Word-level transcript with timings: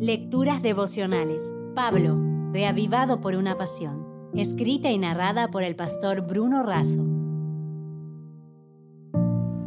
Lecturas 0.00 0.62
devocionales. 0.62 1.52
Pablo, 1.74 2.16
reavivado 2.52 3.20
por 3.20 3.34
una 3.34 3.58
pasión. 3.58 4.30
Escrita 4.32 4.92
y 4.92 4.98
narrada 4.98 5.50
por 5.50 5.64
el 5.64 5.74
pastor 5.74 6.20
Bruno 6.20 6.62
Razo. 6.62 7.04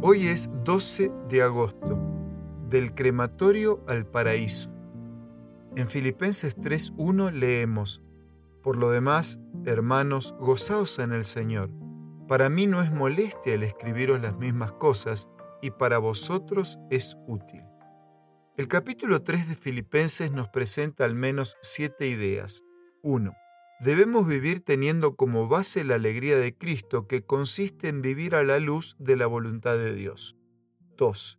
Hoy 0.00 0.28
es 0.28 0.48
12 0.64 1.12
de 1.28 1.42
agosto, 1.42 2.00
del 2.70 2.94
crematorio 2.94 3.84
al 3.86 4.06
paraíso. 4.06 4.70
En 5.76 5.86
Filipenses 5.86 6.56
3.1 6.56 7.30
leemos, 7.30 8.00
Por 8.62 8.78
lo 8.78 8.90
demás, 8.90 9.38
hermanos, 9.66 10.34
gozaos 10.40 10.98
en 10.98 11.12
el 11.12 11.26
Señor. 11.26 11.68
Para 12.26 12.48
mí 12.48 12.66
no 12.66 12.80
es 12.80 12.90
molestia 12.90 13.52
el 13.52 13.64
escribiros 13.64 14.22
las 14.22 14.38
mismas 14.38 14.72
cosas, 14.72 15.28
y 15.60 15.72
para 15.72 15.98
vosotros 15.98 16.78
es 16.88 17.18
útil. 17.26 17.60
El 18.54 18.68
capítulo 18.68 19.22
3 19.22 19.48
de 19.48 19.54
Filipenses 19.54 20.30
nos 20.30 20.46
presenta 20.48 21.06
al 21.06 21.14
menos 21.14 21.56
siete 21.62 22.06
ideas. 22.06 22.62
1. 23.02 23.34
Debemos 23.80 24.26
vivir 24.26 24.62
teniendo 24.62 25.16
como 25.16 25.48
base 25.48 25.84
la 25.84 25.94
alegría 25.94 26.36
de 26.36 26.54
Cristo 26.54 27.06
que 27.06 27.24
consiste 27.24 27.88
en 27.88 28.02
vivir 28.02 28.34
a 28.34 28.42
la 28.42 28.58
luz 28.58 28.94
de 28.98 29.16
la 29.16 29.26
voluntad 29.26 29.78
de 29.78 29.94
Dios. 29.94 30.36
2. 30.98 31.38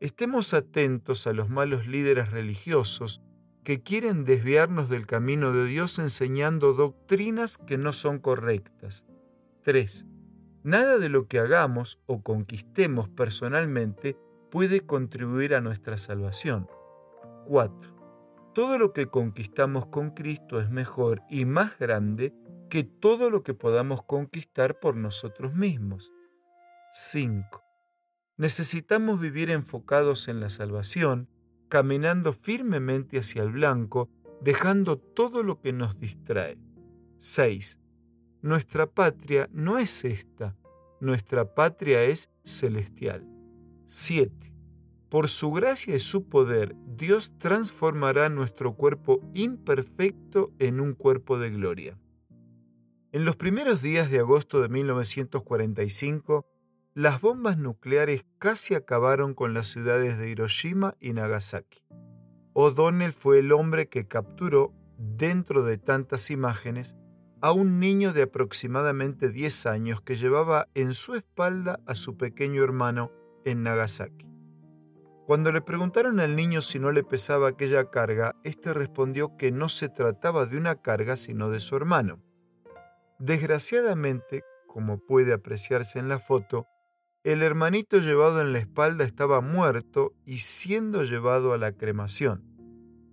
Estemos 0.00 0.52
atentos 0.52 1.26
a 1.26 1.32
los 1.32 1.48
malos 1.48 1.86
líderes 1.86 2.30
religiosos 2.30 3.22
que 3.64 3.82
quieren 3.82 4.26
desviarnos 4.26 4.90
del 4.90 5.06
camino 5.06 5.54
de 5.54 5.64
Dios 5.64 5.98
enseñando 5.98 6.74
doctrinas 6.74 7.56
que 7.56 7.78
no 7.78 7.94
son 7.94 8.18
correctas. 8.18 9.06
3. 9.62 10.04
Nada 10.64 10.98
de 10.98 11.08
lo 11.08 11.28
que 11.28 11.38
hagamos 11.38 11.98
o 12.04 12.22
conquistemos 12.22 13.08
personalmente 13.08 14.18
puede 14.52 14.84
contribuir 14.84 15.54
a 15.54 15.62
nuestra 15.62 15.96
salvación. 15.96 16.68
4. 17.46 18.52
Todo 18.54 18.78
lo 18.78 18.92
que 18.92 19.06
conquistamos 19.06 19.86
con 19.86 20.10
Cristo 20.10 20.60
es 20.60 20.70
mejor 20.70 21.22
y 21.30 21.46
más 21.46 21.78
grande 21.78 22.34
que 22.68 22.84
todo 22.84 23.30
lo 23.30 23.42
que 23.42 23.54
podamos 23.54 24.02
conquistar 24.02 24.78
por 24.78 24.94
nosotros 24.94 25.54
mismos. 25.54 26.12
5. 26.92 27.64
Necesitamos 28.36 29.18
vivir 29.18 29.50
enfocados 29.50 30.28
en 30.28 30.40
la 30.40 30.50
salvación, 30.50 31.30
caminando 31.70 32.34
firmemente 32.34 33.18
hacia 33.18 33.42
el 33.42 33.52
blanco, 33.52 34.10
dejando 34.42 34.98
todo 34.98 35.42
lo 35.42 35.62
que 35.62 35.72
nos 35.72 35.98
distrae. 35.98 36.58
6. 37.16 37.80
Nuestra 38.42 38.86
patria 38.86 39.48
no 39.50 39.78
es 39.78 40.04
esta, 40.04 40.58
nuestra 41.00 41.54
patria 41.54 42.02
es 42.02 42.30
celestial. 42.44 43.31
7. 43.94 44.54
Por 45.10 45.28
su 45.28 45.52
gracia 45.52 45.94
y 45.94 45.98
su 45.98 46.26
poder, 46.26 46.74
Dios 46.96 47.34
transformará 47.36 48.30
nuestro 48.30 48.74
cuerpo 48.74 49.20
imperfecto 49.34 50.50
en 50.58 50.80
un 50.80 50.94
cuerpo 50.94 51.38
de 51.38 51.50
gloria. 51.50 51.98
En 53.12 53.26
los 53.26 53.36
primeros 53.36 53.82
días 53.82 54.10
de 54.10 54.20
agosto 54.20 54.62
de 54.62 54.70
1945, 54.70 56.46
las 56.94 57.20
bombas 57.20 57.58
nucleares 57.58 58.24
casi 58.38 58.74
acabaron 58.74 59.34
con 59.34 59.52
las 59.52 59.66
ciudades 59.66 60.16
de 60.16 60.30
Hiroshima 60.30 60.96
y 60.98 61.12
Nagasaki. 61.12 61.84
O'Donnell 62.54 63.12
fue 63.12 63.40
el 63.40 63.52
hombre 63.52 63.90
que 63.90 64.08
capturó, 64.08 64.72
dentro 64.96 65.64
de 65.64 65.76
tantas 65.76 66.30
imágenes, 66.30 66.96
a 67.42 67.52
un 67.52 67.78
niño 67.78 68.14
de 68.14 68.22
aproximadamente 68.22 69.28
10 69.28 69.66
años 69.66 70.00
que 70.00 70.16
llevaba 70.16 70.68
en 70.72 70.94
su 70.94 71.14
espalda 71.14 71.80
a 71.84 71.94
su 71.94 72.16
pequeño 72.16 72.64
hermano 72.64 73.10
en 73.44 73.62
Nagasaki. 73.62 74.28
Cuando 75.26 75.52
le 75.52 75.62
preguntaron 75.62 76.20
al 76.20 76.34
niño 76.36 76.60
si 76.60 76.78
no 76.78 76.90
le 76.90 77.04
pesaba 77.04 77.48
aquella 77.48 77.90
carga, 77.90 78.34
éste 78.44 78.74
respondió 78.74 79.36
que 79.36 79.52
no 79.52 79.68
se 79.68 79.88
trataba 79.88 80.46
de 80.46 80.56
una 80.56 80.76
carga 80.82 81.16
sino 81.16 81.48
de 81.48 81.60
su 81.60 81.76
hermano. 81.76 82.20
Desgraciadamente, 83.18 84.42
como 84.66 84.98
puede 84.98 85.32
apreciarse 85.32 85.98
en 85.98 86.08
la 86.08 86.18
foto, 86.18 86.66
el 87.24 87.42
hermanito 87.42 87.98
llevado 87.98 88.40
en 88.40 88.52
la 88.52 88.58
espalda 88.58 89.04
estaba 89.04 89.40
muerto 89.40 90.12
y 90.26 90.38
siendo 90.38 91.04
llevado 91.04 91.52
a 91.52 91.58
la 91.58 91.70
cremación. 91.70 92.42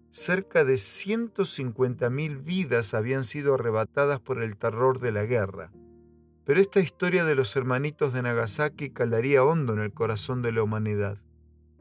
Cerca 0.09 0.66
de 0.66 0.74
150.000 0.74 2.44
vidas 2.44 2.96
habían 2.96 3.24
sido 3.24 3.53
arrebatadas 3.53 4.20
por 4.20 4.42
el 4.42 4.58
terror 4.58 5.00
de 5.00 5.12
la 5.12 5.26
guerra. 5.26 5.72
Pero 6.50 6.62
esta 6.62 6.80
historia 6.80 7.26
de 7.26 7.36
los 7.36 7.56
hermanitos 7.56 8.12
de 8.12 8.24
Nagasaki 8.24 8.90
calaría 8.90 9.44
hondo 9.44 9.74
en 9.74 9.82
el 9.82 9.94
corazón 9.94 10.42
de 10.42 10.52
la 10.52 10.64
humanidad. 10.64 11.20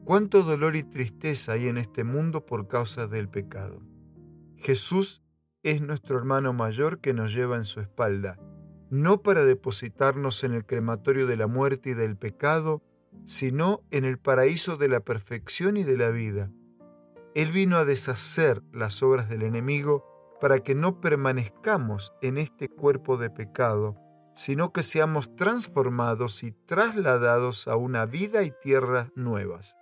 Cuánto 0.05 0.43
dolor 0.43 0.75
y 0.75 0.83
tristeza 0.83 1.53
hay 1.53 1.69
en 1.69 1.79
este 1.79 2.03
mundo 2.03 2.45
por 2.45 2.67
causa 2.67 3.07
del 3.07 3.29
pecado. 3.29 3.81
Jesús 4.57 5.23
es 5.63 5.81
nuestro 5.81 6.19
hermano 6.19 6.53
mayor 6.53 6.99
que 6.99 7.15
nos 7.15 7.33
lleva 7.33 7.57
en 7.57 7.65
su 7.65 7.79
espalda, 7.79 8.37
no 8.91 9.23
para 9.23 9.43
depositarnos 9.43 10.43
en 10.43 10.53
el 10.53 10.67
crematorio 10.67 11.25
de 11.25 11.37
la 11.37 11.47
muerte 11.47 11.89
y 11.89 11.93
del 11.95 12.15
pecado, 12.15 12.83
sino 13.25 13.81
en 13.89 14.05
el 14.05 14.19
paraíso 14.19 14.77
de 14.77 14.87
la 14.87 14.99
perfección 14.99 15.77
y 15.77 15.83
de 15.83 15.97
la 15.97 16.11
vida. 16.11 16.51
Él 17.33 17.51
vino 17.51 17.77
a 17.77 17.85
deshacer 17.85 18.61
las 18.71 19.01
obras 19.01 19.29
del 19.29 19.41
enemigo 19.41 20.05
para 20.39 20.59
que 20.59 20.75
no 20.75 21.01
permanezcamos 21.01 22.13
en 22.21 22.37
este 22.37 22.69
cuerpo 22.69 23.17
de 23.17 23.31
pecado, 23.31 23.95
sino 24.39 24.71
que 24.71 24.83
seamos 24.83 25.35
transformados 25.35 26.43
y 26.43 26.53
trasladados 26.53 27.67
a 27.67 27.75
una 27.75 28.05
vida 28.05 28.43
y 28.43 28.53
tierras 28.61 29.09
nuevas. 29.13 29.75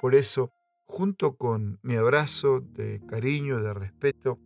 Por 0.00 0.14
eso, 0.14 0.50
junto 0.86 1.36
con 1.36 1.78
mi 1.82 1.96
abrazo 1.96 2.60
de 2.62 3.04
cariño, 3.06 3.60
de 3.60 3.74
respeto, 3.74 4.38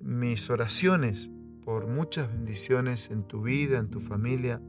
mis 0.00 0.48
oraciones 0.48 1.30
por 1.62 1.86
muchas 1.86 2.32
bendiciones 2.32 3.10
en 3.10 3.28
tu 3.28 3.42
vida, 3.42 3.76
en 3.76 3.90
tu 3.90 4.00
familia, 4.00 4.62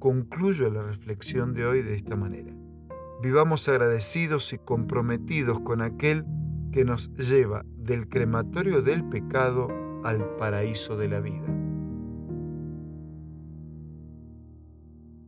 concluyo 0.00 0.68
la 0.68 0.82
reflexión 0.82 1.54
de 1.54 1.66
hoy 1.66 1.82
de 1.82 1.94
esta 1.94 2.16
manera. 2.16 2.52
Vivamos 3.22 3.68
agradecidos 3.68 4.52
y 4.54 4.58
comprometidos 4.58 5.60
con 5.60 5.82
aquel 5.82 6.24
que 6.72 6.84
nos 6.84 7.14
lleva 7.14 7.64
del 7.76 8.08
crematorio 8.08 8.82
del 8.82 9.08
pecado 9.08 9.68
al 10.02 10.34
paraíso 10.34 10.96
de 10.96 11.08
la 11.08 11.20
vida. 11.20 11.55